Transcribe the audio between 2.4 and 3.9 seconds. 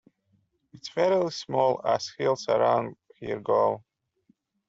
around here go.